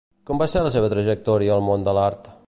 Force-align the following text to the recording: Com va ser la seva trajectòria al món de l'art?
Com 0.29 0.39
va 0.41 0.45
ser 0.53 0.63
la 0.67 0.71
seva 0.75 0.89
trajectòria 0.93 1.53
al 1.57 1.65
món 1.69 1.87
de 1.89 1.95
l'art? 1.99 2.31